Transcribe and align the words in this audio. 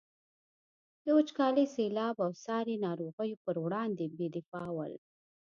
د 1.05 1.07
وچکالي، 1.17 1.65
سیلاب 1.75 2.15
او 2.25 2.31
ساري 2.45 2.75
ناروغیو 2.85 3.41
پر 3.45 3.55
وړاندې 3.65 4.05
بې 4.17 4.27
دفاع 4.37 4.67
ول. 4.77 4.93